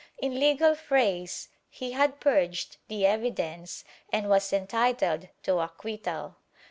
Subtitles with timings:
[0.17, 6.37] In legal phrase, he had pm ged the evi dence and was entitled to acquittal.